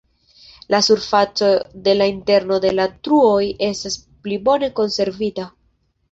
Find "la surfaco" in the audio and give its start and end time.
0.67-1.49